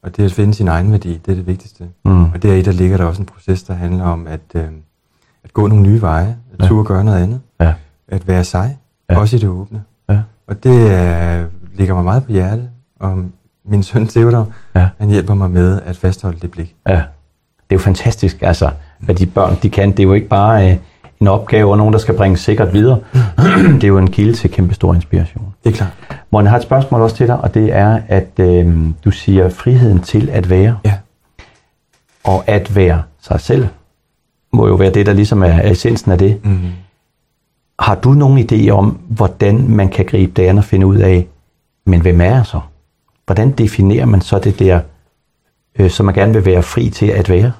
og 0.06 0.16
det 0.16 0.24
at 0.24 0.32
finde 0.32 0.54
sin 0.54 0.68
egen 0.68 0.92
værdi, 0.92 1.20
det 1.26 1.32
er 1.32 1.36
det 1.36 1.46
vigtigste. 1.46 1.84
mm, 2.04 2.24
Og 2.24 2.42
deri 2.42 2.62
der 2.62 2.72
ligger 2.72 2.96
der 2.96 3.04
også 3.04 3.22
en 3.22 3.26
proces, 3.26 3.62
der 3.62 3.74
handler 3.74 4.04
om 4.04 4.26
at, 4.26 4.40
øh, 4.54 4.62
at 5.44 5.52
gå 5.52 5.66
nogle 5.66 5.82
nye 5.82 6.00
veje, 6.00 6.36
at 6.52 6.62
Ja. 6.62 6.68
turde 6.68 6.84
gøre 6.84 7.04
noget 7.04 7.22
andet, 7.22 7.40
ja, 7.60 7.74
at 8.08 8.28
være 8.28 8.44
sig, 8.44 8.78
ja. 9.10 9.18
også 9.18 9.36
i 9.36 9.38
det 9.38 9.48
åbne. 9.48 9.82
ja, 10.08 10.18
Og 10.46 10.64
det 10.64 10.70
øh, 10.90 11.44
ligger 11.74 11.94
mig 11.94 12.04
meget 12.04 12.24
på 12.24 12.32
hjertet, 12.32 12.70
og 13.00 13.24
min 13.64 13.82
søn 13.82 14.06
Theodor, 14.08 14.48
ja. 14.74 14.88
han 14.98 15.08
hjælper 15.08 15.34
mig 15.34 15.50
med 15.50 15.80
at 15.84 15.96
fastholde 15.96 16.38
det 16.42 16.50
blik. 16.50 16.74
Ja, 16.88 16.92
det 16.94 17.02
er 17.70 17.76
jo 17.76 17.78
fantastisk, 17.78 18.42
altså, 18.42 18.70
hvad 19.00 19.14
de 19.14 19.26
børn 19.26 19.56
de 19.62 19.70
kan. 19.70 19.90
Det 19.90 19.98
er 20.00 20.04
jo 20.04 20.12
ikke 20.12 20.28
bare 20.28 20.70
øh, 20.72 20.76
en 21.20 21.28
opgave 21.28 21.70
og 21.70 21.78
nogen, 21.78 21.92
der 21.92 21.98
skal 21.98 22.16
bringe 22.16 22.36
sikkert 22.36 22.72
videre. 22.72 22.98
det 23.74 23.84
er 23.84 23.88
jo 23.88 23.98
en 23.98 24.10
kilde 24.10 24.32
til 24.32 24.50
kæmpe 24.50 24.74
stor 24.74 24.94
inspiration. 24.94 25.54
Det 25.64 25.72
er 25.72 25.76
klart. 25.76 25.90
Morten, 26.30 26.44
jeg 26.44 26.50
har 26.50 26.56
et 26.58 26.62
spørgsmål 26.62 27.00
også 27.00 27.16
til 27.16 27.26
dig, 27.26 27.36
og 27.40 27.54
det 27.54 27.72
er, 27.72 28.00
at 28.08 28.28
øh, 28.40 28.76
du 29.04 29.10
siger 29.10 29.48
friheden 29.48 30.00
til 30.00 30.28
at 30.32 30.50
være, 30.50 30.78
Ja. 30.84 30.94
og 32.24 32.44
at 32.48 32.76
være 32.76 33.02
sig 33.20 33.40
selv, 33.40 33.66
må 34.52 34.66
jo 34.66 34.74
være 34.74 34.90
det, 34.90 35.06
der 35.06 35.12
ligesom 35.12 35.42
er 35.42 35.70
essensen 35.70 36.12
af 36.12 36.18
det. 36.18 36.40
Mm. 36.44 36.58
Har 37.78 37.94
du 37.94 38.10
nogen 38.12 38.48
idé 38.52 38.68
om, 38.70 38.98
hvordan 39.08 39.68
man 39.68 39.88
kan 39.88 40.04
gribe 40.04 40.32
det 40.32 40.42
an 40.48 40.58
og 40.58 40.64
finde 40.64 40.86
ud 40.86 40.96
af, 40.96 41.26
men 41.86 42.00
hvem 42.00 42.20
er 42.20 42.24
jeg 42.34 42.46
så? 42.46 42.60
Hvordan 43.26 43.50
definerer 43.50 44.06
man 44.06 44.20
så 44.20 44.38
det 44.38 44.58
der, 44.58 44.80
øh, 45.78 45.90
som 45.90 46.06
man 46.06 46.14
gerne 46.14 46.32
vil 46.32 46.44
være 46.44 46.62
fri 46.62 46.90
til 46.90 47.06
at 47.06 47.28
være? 47.30 47.52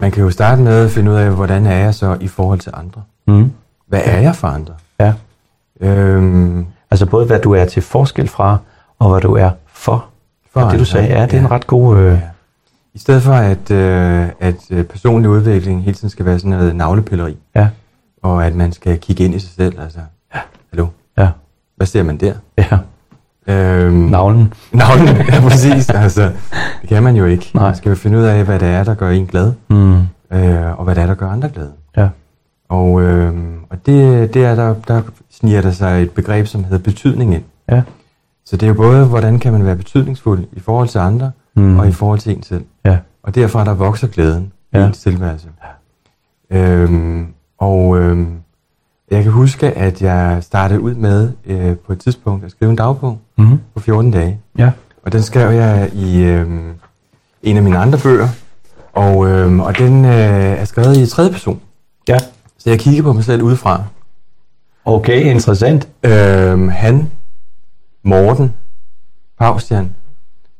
Man 0.00 0.10
kan 0.10 0.22
jo 0.22 0.30
starte 0.30 0.62
med 0.62 0.84
at 0.84 0.90
finde 0.90 1.10
ud 1.10 1.16
af, 1.16 1.30
hvordan 1.30 1.66
er 1.66 1.76
jeg 1.76 1.94
så 1.94 2.16
i 2.20 2.28
forhold 2.28 2.58
til 2.58 2.72
andre? 2.74 3.02
Mm. 3.26 3.52
Hvad 3.86 4.00
er 4.04 4.20
jeg 4.20 4.36
for 4.36 4.48
andre? 4.48 4.74
Ja. 5.00 5.14
Øhm, 5.80 6.66
Altså 6.90 7.06
både 7.06 7.26
hvad 7.26 7.40
du 7.40 7.52
er 7.52 7.64
til 7.64 7.82
forskel 7.82 8.28
fra, 8.28 8.58
og 8.98 9.10
hvad 9.10 9.20
du 9.20 9.34
er 9.34 9.50
for. 9.66 10.06
For 10.52 10.60
For 10.60 10.68
det 10.68 10.78
du 10.80 10.84
sagde, 10.84 11.06
ja, 11.06 11.22
det 11.26 11.34
er 11.34 11.38
en 11.38 11.44
ja. 11.44 11.50
ret 11.50 11.66
god... 11.66 11.98
Øh, 11.98 12.12
Ja. 12.12 12.20
I 12.94 12.98
stedet 12.98 13.22
for, 13.22 13.32
at, 13.32 13.70
øh, 13.70 14.28
at 14.40 14.56
øh, 14.70 14.84
personlig 14.84 15.30
udvikling 15.30 15.82
hele 15.82 15.94
tiden 15.94 16.10
skal 16.10 16.24
være 16.26 16.38
sådan 16.38 16.50
noget 16.50 16.76
navlepilleri, 16.76 17.36
ja, 17.54 17.68
og 18.22 18.46
at 18.46 18.54
man 18.54 18.72
skal 18.72 18.98
kigge 18.98 19.24
ind 19.24 19.34
i 19.34 19.38
sig 19.38 19.50
selv, 19.50 19.80
altså, 19.80 19.98
ja. 20.34 20.40
hallo, 20.70 20.86
ja, 21.18 21.28
hvad 21.76 21.86
ser 21.86 22.02
man 22.02 22.16
der? 22.16 22.34
ja. 22.58 22.78
Øhm, 23.46 23.92
Navlen. 23.94 24.52
Navlen, 24.72 25.16
ja 25.16 25.40
præcis, 25.40 25.90
altså, 26.04 26.32
det 26.80 26.88
kan 26.88 27.02
man 27.02 27.16
jo 27.16 27.24
ikke. 27.24 27.50
Nej. 27.54 27.64
Man 27.64 27.74
skal 27.76 27.88
jo 27.90 27.94
finde 27.96 28.18
ud 28.18 28.22
af, 28.22 28.44
hvad 28.44 28.58
det 28.58 28.68
er, 28.68 28.84
der 28.84 28.94
gør 28.94 29.10
en 29.10 29.26
glad, 29.26 29.52
Mm. 29.68 29.94
øh, 30.32 30.78
og 30.78 30.84
hvad 30.84 30.94
det 30.94 31.02
er, 31.02 31.06
der 31.06 31.14
gør 31.14 31.28
andre 31.28 31.48
glade. 31.48 31.72
Ja, 31.96 32.08
Og, 32.68 33.02
øh, 33.02 33.34
og 33.70 33.86
det, 33.86 34.34
det 34.34 34.44
er 34.44 34.54
der, 34.54 34.74
der 34.88 35.02
sniger 35.30 35.62
der 35.62 35.70
sig 35.70 36.02
et 36.02 36.10
begreb, 36.10 36.46
som 36.46 36.64
hedder 36.64 36.78
betydning 36.78 37.34
ind. 37.34 37.42
Ja. 37.70 37.82
Så 38.46 38.56
det 38.56 38.62
er 38.62 38.68
jo 38.68 38.74
både, 38.74 39.04
hvordan 39.06 39.38
kan 39.38 39.52
man 39.52 39.64
være 39.66 39.76
betydningsfuld 39.76 40.44
i 40.52 40.60
forhold 40.60 40.88
til 40.88 40.98
andre, 40.98 41.30
mm. 41.56 41.78
og 41.78 41.88
i 41.88 41.92
forhold 41.92 42.18
til 42.18 42.36
en 42.36 42.42
selv. 42.42 42.64
Ja. 42.84 42.98
Og 43.22 43.34
derfra 43.34 43.64
der 43.64 43.74
vokser 43.74 44.06
glæden 44.06 44.52
Ja. 44.74 44.84
i 44.84 44.86
ens 44.86 44.98
tilværelse. 44.98 45.48
Øhm, 46.50 47.26
og 47.58 47.98
øhm, 47.98 48.28
jeg 49.10 49.22
kan 49.22 49.32
huske, 49.32 49.70
at 49.70 50.02
jeg 50.02 50.38
startede 50.40 50.80
ud 50.80 50.94
med 50.94 51.32
øh, 51.46 51.76
på 51.76 51.92
et 51.92 51.98
tidspunkt 52.00 52.44
at 52.44 52.50
skrive 52.50 52.70
en 52.70 52.76
dagbog 52.76 53.18
Mm-hmm. 53.38 53.58
på 53.74 53.80
14 53.80 54.10
dage. 54.10 54.40
Ja. 54.58 54.70
Og 55.02 55.12
den 55.12 55.22
skrev 55.22 55.50
jeg 55.50 55.90
i 55.94 56.18
øhm, 56.22 56.72
en 57.42 57.56
af 57.56 57.62
mine 57.62 57.78
andre 57.78 57.98
bøger. 57.98 58.28
Og, 58.92 59.28
øhm, 59.28 59.60
og 59.60 59.78
den 59.78 60.04
øh, 60.04 60.10
er 60.12 60.64
skrevet 60.64 60.96
i 60.96 61.06
tredje 61.06 61.30
person. 61.30 61.60
Ja. 62.08 62.18
Så 62.58 62.70
jeg 62.70 62.78
kigger 62.78 63.02
på 63.02 63.12
mig 63.12 63.24
selv 63.24 63.42
udefra. 63.42 63.82
Okay, 64.84 65.20
interessant. 65.34 65.88
Øhm, 66.02 66.68
han, 66.68 67.10
Morten, 68.04 68.52
Paustian. 69.38 69.90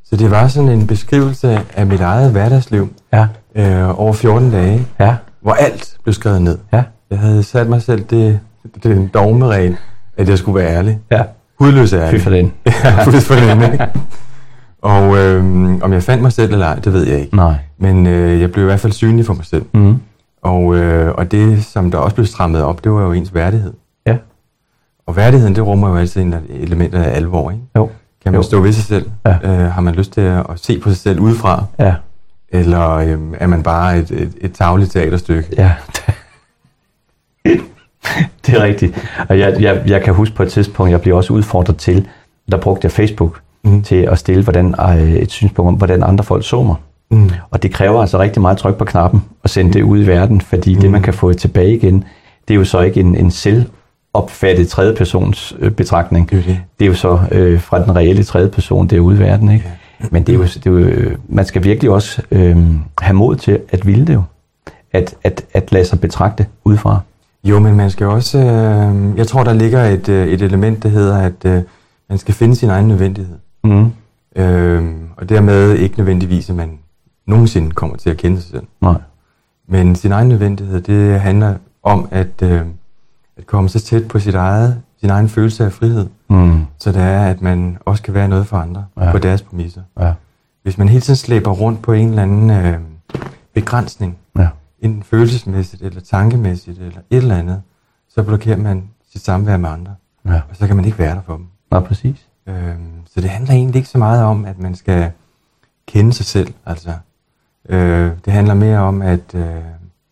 Så 0.05 0.15
det 0.15 0.31
var 0.31 0.47
sådan 0.47 0.69
en 0.69 0.87
beskrivelse 0.87 1.59
af 1.73 1.87
mit 1.87 2.01
eget 2.01 2.31
hverdagsliv 2.31 2.93
Ja. 3.13 3.27
øh, 3.55 3.99
over 3.99 4.13
14 4.13 4.51
dage, 4.51 4.87
Ja. 4.99 5.15
hvor 5.41 5.53
alt 5.53 5.97
blev 6.03 6.13
skrevet 6.13 6.41
ned. 6.41 6.57
Ja. 6.73 6.83
Jeg 7.11 7.19
havde 7.19 7.43
sat 7.43 7.69
mig 7.69 7.81
selv 7.81 8.03
det, 8.03 8.39
det 8.83 8.91
er 8.91 8.95
en 8.95 9.07
dogmeregel, 9.13 9.77
at 10.17 10.29
jeg 10.29 10.37
skulle 10.37 10.59
være 10.63 10.71
ærlig. 10.71 10.99
Ja. 11.11 11.21
Hudløs 11.59 11.93
ærlig. 11.93 12.19
Fy 12.19 12.23
for 12.23 12.29
den. 12.29 12.53
Ja, 12.83 13.03
Fy 13.03 13.15
for 13.15 13.35
den, 13.35 13.63
ikke? 13.73 13.87
Og 14.81 15.17
øhm, 15.17 15.81
om 15.81 15.93
jeg 15.93 16.03
fandt 16.03 16.21
mig 16.21 16.31
selv 16.31 16.53
eller 16.53 16.65
ej, 16.65 16.75
det 16.75 16.93
ved 16.93 17.07
jeg 17.07 17.19
ikke. 17.19 17.35
Nej. 17.35 17.55
Men 17.77 18.07
øh, 18.07 18.41
jeg 18.41 18.51
blev 18.51 18.63
i 18.63 18.65
hvert 18.65 18.79
fald 18.79 18.93
synlig 18.93 19.25
for 19.25 19.33
mig 19.33 19.45
selv. 19.45 19.65
Mm. 19.73 19.95
Og, 20.41 20.75
øh, 20.75 21.13
og 21.15 21.31
det, 21.31 21.65
som 21.65 21.91
der 21.91 21.97
også 21.97 22.15
blev 22.15 22.25
strammet 22.25 22.63
op, 22.63 22.83
det 22.83 22.91
var 22.91 23.01
jo 23.01 23.11
ens 23.11 23.33
værdighed. 23.33 23.73
Ja. 24.07 24.17
Og 25.07 25.15
værdigheden, 25.15 25.55
det 25.55 25.65
rummer 25.65 25.89
jo 25.89 25.95
altid 25.95 26.21
en 26.21 26.35
element 26.49 26.95
af 26.95 27.15
alvor, 27.15 27.51
ikke? 27.51 27.63
Jo. 27.75 27.89
Kan 28.23 28.31
man 28.31 28.39
Jo. 28.41 28.43
stå 28.43 28.59
ved 28.61 28.73
sig 28.73 28.83
selv? 28.83 29.09
Ja. 29.25 29.37
Øh, 29.43 29.71
har 29.71 29.81
man 29.81 29.93
lyst 29.95 30.13
til 30.13 30.21
at, 30.21 30.37
at 30.49 30.59
se 30.59 30.79
på 30.79 30.89
sig 30.89 30.97
selv 30.97 31.19
udefra? 31.19 31.63
Ja. 31.79 31.93
Eller 32.49 32.89
øhm, 32.89 33.33
er 33.39 33.47
man 33.47 33.63
bare 33.63 33.97
et, 33.97 34.11
et, 34.11 34.33
et 34.41 34.53
tagligt 34.53 34.91
teaterstykke? 34.91 35.49
Ja. 35.57 35.71
det 38.45 38.55
er 38.55 38.63
rigtigt. 38.63 39.07
Og 39.29 39.39
jeg, 39.39 39.61
jeg, 39.61 39.81
jeg 39.87 40.03
kan 40.03 40.13
huske 40.13 40.35
på 40.35 40.43
et 40.43 40.49
tidspunkt, 40.51 40.91
jeg 40.91 41.01
blev 41.01 41.15
også 41.15 41.33
udfordret 41.33 41.77
til, 41.77 42.07
der 42.51 42.57
brugte 42.57 42.85
jeg 42.85 42.91
Facebook 42.91 43.41
Mm. 43.63 43.81
til 43.81 43.95
at 43.95 44.17
stille 44.19 44.43
hvordan, 44.43 44.75
øh, 44.79 45.13
et 45.13 45.31
synspunkt 45.31 45.67
om, 45.67 45.73
hvordan 45.73 46.03
andre 46.03 46.23
folk 46.23 46.45
så 46.45 46.63
mig. 46.63 46.75
Mm. 47.11 47.29
Og 47.51 47.63
det 47.63 47.73
kræver 47.73 48.01
altså 48.01 48.19
rigtig 48.19 48.41
meget 48.41 48.57
tryk 48.57 48.75
på 48.75 48.85
knappen 48.85 49.23
og 49.43 49.49
sende 49.49 49.73
det 49.73 49.81
ud 49.81 50.03
i 50.03 50.07
verden, 50.07 50.41
fordi 50.41 50.75
det, 50.75 50.91
man 50.91 51.01
kan 51.01 51.13
få 51.13 51.33
tilbage 51.33 51.75
igen, 51.75 52.03
det 52.47 52.53
er 52.53 52.57
jo 52.57 52.65
så 52.65 52.79
ikke 52.81 52.99
en, 52.99 53.15
en 53.15 53.31
selvopfattet 53.31 54.67
tredjepersons 54.67 55.55
øh, 55.59 55.71
betragtning. 55.71 56.29
Det 56.29 56.37
er 56.37 56.41
jo 56.41 56.47
det. 56.47 56.59
Det 56.79 56.85
er 56.85 56.89
jo 56.89 56.95
så 56.95 57.19
øh, 57.31 57.61
fra 57.61 57.83
den 57.83 57.95
reelle 57.95 58.23
tredje 58.23 58.49
person, 58.49 58.87
det 58.87 58.95
er 58.95 58.99
ude 58.99 59.17
i 59.17 59.19
verden. 59.19 59.51
Ikke? 59.51 59.69
Men 60.11 60.23
det 60.23 60.33
er 60.33 60.37
jo, 60.37 60.43
det 60.43 60.65
er 60.65 60.71
jo, 60.71 60.77
øh, 60.77 61.15
man 61.29 61.45
skal 61.45 61.63
virkelig 61.63 61.91
også 61.91 62.21
øh, 62.31 62.57
have 63.01 63.13
mod 63.13 63.35
til 63.35 63.59
at 63.69 63.87
ville 63.87 64.07
det 64.07 64.13
jo. 64.13 64.23
At, 64.93 65.15
at, 65.23 65.45
at 65.53 65.71
lade 65.71 65.85
sig 65.85 65.99
betragte 65.99 66.45
udefra. 66.63 66.99
Jo, 67.43 67.59
men 67.59 67.75
man 67.75 67.89
skal 67.91 68.07
også... 68.07 68.37
Øh, 68.39 69.17
jeg 69.17 69.27
tror, 69.27 69.43
der 69.43 69.53
ligger 69.53 69.83
et, 69.83 70.09
øh, 70.09 70.27
et 70.27 70.41
element, 70.41 70.83
der 70.83 70.89
hedder, 70.89 71.17
at 71.17 71.45
øh, 71.45 71.61
man 72.09 72.17
skal 72.17 72.33
finde 72.33 72.55
sin 72.55 72.69
egen 72.69 72.87
nødvendighed. 72.87 73.37
Mm. 73.63 73.91
Øh, 74.35 74.91
og 75.17 75.29
dermed 75.29 75.73
ikke 75.75 75.97
nødvendigvis, 75.97 76.49
at 76.49 76.55
man 76.55 76.77
nogensinde 77.27 77.71
kommer 77.71 77.97
til 77.97 78.09
at 78.09 78.17
kende 78.17 78.41
sig 78.41 78.51
selv. 78.51 78.63
Nej. 78.81 78.95
Men 79.67 79.95
sin 79.95 80.11
egen 80.11 80.29
nødvendighed, 80.29 80.81
det 80.81 81.19
handler 81.19 81.55
om 81.83 82.07
at, 82.11 82.41
øh, 82.43 82.61
at 83.37 83.45
komme 83.47 83.69
så 83.69 83.79
tæt 83.79 84.07
på 84.07 84.19
sit 84.19 84.35
eget, 84.35 84.81
sin 84.99 85.09
egen 85.09 85.29
følelse 85.29 85.65
af 85.65 85.71
frihed, 85.71 86.07
Mm. 86.29 86.61
så 86.79 86.91
det 86.91 87.01
er, 87.01 87.21
at 87.25 87.41
man 87.41 87.77
også 87.85 88.03
kan 88.03 88.13
være 88.13 88.27
noget 88.27 88.47
for 88.47 88.57
andre 88.57 88.85
Ja. 88.97 89.05
ja. 89.05 89.11
på 89.11 89.17
deres 89.17 89.41
præmisser. 89.41 89.81
Ja. 89.99 90.13
Hvis 90.63 90.77
man 90.77 90.89
hele 90.89 91.01
tiden 91.01 91.15
slæber 91.17 91.51
rundt 91.51 91.81
på 91.81 91.93
en 91.93 92.09
eller 92.09 92.23
anden 92.23 92.49
øh, 92.49 92.73
begrænsning, 93.53 94.17
Ja. 94.39 94.47
Enten 94.81 95.03
følelsesmæssigt 95.03 95.81
eller 95.81 96.01
tankemæssigt 96.01 96.79
eller 96.79 96.99
et 97.09 97.17
eller 97.17 97.35
andet, 97.37 97.61
så 98.09 98.23
blokerer 98.23 98.57
man 98.57 98.83
sit 99.11 99.21
samvær 99.21 99.57
med 99.57 99.69
andre, 99.69 99.95
Ja. 100.25 100.33
og 100.49 100.55
så 100.55 100.67
kan 100.67 100.75
man 100.75 100.85
ikke 100.85 100.99
være 100.99 101.15
der 101.15 101.21
for 101.25 101.35
dem. 101.35 101.45
Nå, 101.71 101.79
præcis. 101.79 102.27
Øhm, 102.47 102.77
så 103.13 103.21
det 103.21 103.29
handler 103.29 103.53
egentlig 103.53 103.75
ikke 103.75 103.89
så 103.89 103.97
meget 103.97 104.23
om, 104.23 104.45
at 104.45 104.59
man 104.59 104.75
skal 104.75 105.11
kende 105.87 106.13
sig 106.13 106.25
selv. 106.25 106.53
Altså, 106.65 106.89
øh, 107.69 108.11
det 108.25 108.33
handler 108.33 108.53
mere 108.53 108.79
om 108.79 109.01
at, 109.01 109.35
øh, 109.35 109.55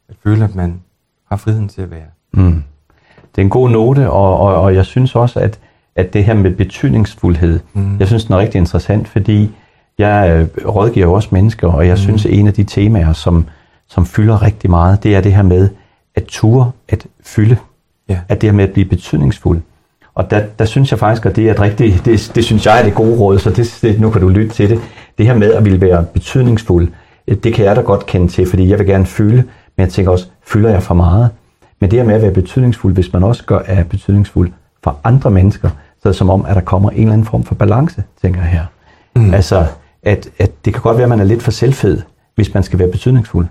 at 0.09 0.15
føle, 0.23 0.43
at 0.43 0.55
man 0.55 0.81
har 1.29 1.35
friheden 1.37 1.69
til 1.69 1.81
at 1.81 1.91
være. 1.91 2.07
Mm. 2.33 2.63
Det 3.35 3.41
er 3.41 3.45
en 3.45 3.49
god 3.49 3.69
note, 3.69 4.09
og, 4.11 4.39
og, 4.39 4.55
og 4.61 4.75
jeg 4.75 4.85
synes 4.85 5.15
også, 5.15 5.39
at, 5.39 5.59
at 5.95 6.13
det 6.13 6.25
her 6.25 6.33
med 6.33 6.55
betydningsfuldhed, 6.55 7.59
Mm. 7.73 7.99
jeg 7.99 8.07
synes, 8.07 8.25
den 8.25 8.33
er 8.33 8.37
rigtig 8.39 8.59
interessant, 8.59 9.07
fordi 9.07 9.55
jeg 9.97 10.29
øh, 10.57 10.65
rådgiver 10.67 11.07
også 11.07 11.29
mennesker, 11.31 11.67
og 11.67 11.87
jeg 11.87 11.93
mm. 11.93 11.97
synes, 11.97 12.25
at 12.25 12.33
en 12.33 12.47
af 12.47 12.53
de 12.53 12.63
temaer, 12.63 13.13
som, 13.13 13.45
som 13.89 14.05
fylder 14.05 14.41
rigtig 14.41 14.69
meget, 14.69 15.03
det 15.03 15.15
er 15.15 15.21
det 15.21 15.33
her 15.33 15.41
med 15.41 15.69
at 16.15 16.23
ture, 16.23 16.71
at 16.89 17.05
fylde, 17.23 17.57
Ja. 18.09 18.19
at 18.29 18.41
det 18.41 18.49
her 18.49 18.55
med 18.55 18.63
at 18.63 18.73
blive 18.73 18.85
betydningsfuld. 18.85 19.61
Og 20.15 20.31
der, 20.31 20.45
der 20.59 20.65
synes 20.65 20.91
jeg 20.91 20.99
faktisk, 20.99 21.25
at 21.25 21.35
det 21.35 21.47
er 21.47 21.51
et 21.51 21.59
rigtigt, 21.59 22.05
det, 22.05 22.31
det 22.35 22.45
synes 22.45 22.65
jeg 22.65 22.79
er 22.79 22.83
det 22.83 22.93
gode 22.93 23.17
råd, 23.19 23.39
så 23.39 23.49
det, 23.49 23.79
det, 23.81 23.99
nu 24.01 24.09
kan 24.09 24.21
du 24.21 24.29
lytte 24.29 24.49
til 24.55 24.69
det. 24.69 24.79
Det 25.17 25.25
her 25.25 25.33
med 25.35 25.53
at 25.53 25.65
ville 25.65 25.81
være 25.81 26.05
betydningsfuld, 26.13 26.87
øh, 27.27 27.37
det 27.37 27.53
kan 27.53 27.65
jeg 27.65 27.75
da 27.75 27.81
godt 27.81 28.05
kende 28.05 28.27
til, 28.27 28.49
fordi 28.49 28.69
jeg 28.69 28.79
vil 28.79 28.87
gerne 28.87 29.05
fylde, 29.05 29.35
men 29.35 29.83
jeg 29.85 29.89
tænker 29.89 30.11
også, 30.11 30.25
fylder 30.47 30.69
jeg 30.69 30.83
for 30.83 30.93
meget? 30.93 31.29
Men 31.79 31.91
det 31.91 31.99
her 31.99 32.05
med 32.05 32.15
at 32.15 32.21
være 32.21 32.31
betydningsfuld, 32.31 32.93
hvis 32.93 33.13
man 33.13 33.23
også 33.23 33.43
gør, 33.45 33.59
er 33.65 33.83
betydningsfuld 33.83 34.51
for 34.83 34.99
andre 35.03 35.31
mennesker, 35.31 35.69
så 35.69 36.09
er 36.09 36.11
det 36.11 36.15
som 36.17 36.29
om, 36.29 36.45
at 36.45 36.55
der 36.55 36.61
kommer 36.61 36.89
en 36.89 36.99
eller 36.99 37.13
anden 37.13 37.25
form 37.27 37.43
for 37.43 37.55
balance, 37.55 38.03
tænker 38.21 38.41
jeg 38.41 38.49
her. 38.49 38.65
Mm. 39.15 39.33
Altså, 39.33 39.65
at, 40.03 40.29
at 40.39 40.65
det 40.65 40.73
kan 40.73 40.81
godt 40.81 40.97
være, 40.97 41.03
at 41.03 41.09
man 41.09 41.19
er 41.19 41.23
lidt 41.23 41.43
for 41.43 41.51
selvfed, 41.51 42.01
hvis 42.35 42.53
man 42.53 42.63
skal 42.63 42.79
være 42.79 42.91
betydningsfuld. 42.91 43.47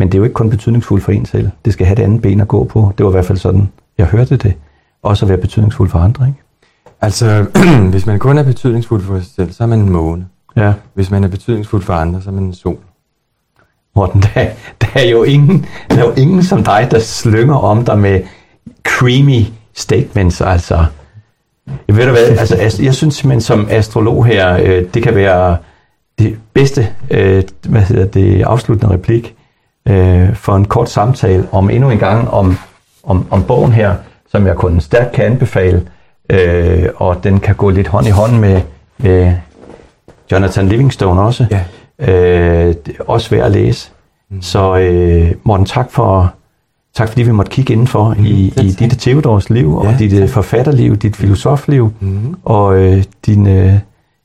Men 0.00 0.08
det 0.08 0.14
er 0.14 0.18
jo 0.18 0.24
ikke 0.24 0.34
kun 0.34 0.50
betydningsfuldt 0.50 1.04
for 1.04 1.12
en 1.12 1.26
selv. 1.26 1.50
Det 1.64 1.72
skal 1.72 1.86
have 1.86 1.96
det 1.96 2.02
andet 2.02 2.22
ben 2.22 2.40
at 2.40 2.48
gå 2.48 2.64
på. 2.64 2.92
Det 2.98 3.04
var 3.04 3.10
i 3.10 3.12
hvert 3.12 3.24
fald 3.24 3.38
sådan, 3.38 3.68
jeg 3.98 4.06
hørte 4.06 4.36
det. 4.36 4.54
Også 5.02 5.24
at 5.24 5.28
være 5.28 5.38
betydningsfuld 5.38 5.90
for 5.90 5.98
andre, 5.98 6.26
ikke? 6.26 6.40
Altså, 7.00 7.46
hvis 7.92 8.06
man 8.06 8.18
kun 8.18 8.38
er 8.38 8.42
betydningsfuld 8.42 9.02
for 9.02 9.18
sig 9.18 9.26
selv, 9.36 9.52
så 9.52 9.62
er 9.62 9.66
man 9.66 9.78
en 9.78 9.90
måne. 9.90 10.26
Ja. 10.56 10.72
Hvis 10.94 11.10
man 11.10 11.24
er 11.24 11.28
betydningsfuld 11.28 11.82
for 11.82 11.92
andre, 11.92 12.22
så 12.22 12.30
er 12.30 12.34
man 12.34 12.44
en 12.44 12.54
sol. 12.54 12.78
Morten, 13.96 14.22
der, 14.22 14.48
der, 14.80 14.86
er 14.94 15.08
jo 15.08 15.22
ingen, 15.22 15.66
der 15.90 15.96
er 15.96 16.04
jo 16.04 16.12
ingen 16.12 16.42
som 16.42 16.64
dig, 16.64 16.88
der 16.90 16.98
slynger 16.98 17.54
om 17.54 17.84
dig 17.84 17.98
med 17.98 18.20
creamy 18.88 19.44
statements, 19.74 20.40
altså. 20.40 20.84
Jeg 21.88 21.96
ved 21.96 22.04
du 22.04 22.10
hvad, 22.10 22.22
altså, 22.22 22.82
jeg 22.82 22.94
synes 22.94 23.14
simpelthen 23.14 23.40
som 23.40 23.66
astrolog 23.70 24.26
her, 24.26 24.58
øh, 24.62 24.84
det 24.94 25.02
kan 25.02 25.14
være 25.14 25.56
det 26.18 26.38
bedste, 26.54 26.88
øh, 27.10 27.42
hvad 27.68 27.82
hedder 27.82 28.06
det, 28.06 28.42
afsluttende 28.42 28.94
replik 28.94 29.34
øh, 29.88 30.34
for 30.34 30.56
en 30.56 30.64
kort 30.64 30.90
samtale 30.90 31.46
om 31.52 31.70
endnu 31.70 31.90
en 31.90 31.98
gang 31.98 32.28
om, 32.30 32.56
om, 33.04 33.26
om 33.30 33.42
bogen 33.42 33.72
her, 33.72 33.94
som 34.30 34.46
jeg 34.46 34.56
kun 34.56 34.80
stærkt 34.80 35.12
kan 35.12 35.24
anbefale, 35.24 35.82
øh, 36.30 36.88
og 36.96 37.24
den 37.24 37.40
kan 37.40 37.54
gå 37.54 37.70
lidt 37.70 37.88
hånd 37.88 38.06
i 38.06 38.10
hånd 38.10 38.38
med, 38.38 38.60
med 38.98 39.34
Jonathan 40.32 40.68
Livingstone 40.68 41.20
også. 41.22 41.46
Ja. 41.50 41.62
Øh, 42.12 42.74
også 43.00 43.30
værd 43.30 43.44
at 43.46 43.52
læse. 43.52 43.90
Mm. 44.30 44.42
Så 44.42 44.76
øh, 44.76 45.32
Morten, 45.44 45.66
tak 45.66 45.90
for 45.90 46.34
tak 46.94 47.08
fordi 47.08 47.22
vi 47.22 47.32
måtte 47.32 47.50
kigge 47.50 47.72
indenfor 47.72 48.14
mm, 48.18 48.24
i, 48.24 48.52
i 48.62 48.70
dit 48.78 48.90
Theodors 49.00 49.50
liv, 49.50 49.76
og 49.76 49.84
Ja, 49.84 49.96
dit 49.98 50.12
øh, 50.12 50.28
forfatterliv, 50.28 50.96
dit 50.96 51.16
filosofliv, 51.16 51.92
Mm. 52.00 52.34
og 52.44 52.76
øh, 52.76 53.04
dine, 53.26 53.64
øh, 53.64 53.74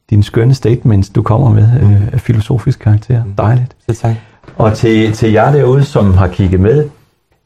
dine 0.10 0.24
skønne 0.24 0.54
statements, 0.54 1.10
du 1.10 1.22
kommer 1.22 1.50
med 1.50 1.70
øh, 1.82 2.14
af 2.14 2.22
filosofisk 2.22 2.80
karakter. 2.80 3.24
Dejligt. 3.38 3.76
Så 3.90 4.02
tak. 4.02 4.16
Og 4.58 4.74
til, 4.74 5.14
til 5.14 5.32
jer 5.32 5.52
derude, 5.52 5.84
som 5.84 6.14
har 6.14 6.28
kigget 6.28 6.60
med, 6.60 6.90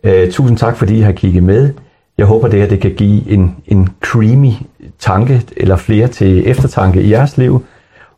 øh, 0.03 0.31
tusind 0.31 0.57
tak, 0.57 0.77
fordi 0.77 0.97
I 0.97 1.01
har 1.01 1.11
kigget 1.11 1.43
med. 1.43 1.73
Jeg 2.17 2.25
håber, 2.25 2.47
det 2.47 2.59
her 2.59 2.67
det 2.67 2.79
kan 2.79 2.95
give 2.95 3.29
en, 3.29 3.55
en 3.67 3.89
creamy 4.01 4.51
tanke, 4.99 5.41
eller 5.57 5.75
flere 5.75 6.07
til 6.07 6.49
eftertanke 6.49 7.01
i 7.01 7.11
jeres 7.11 7.37
liv. 7.37 7.63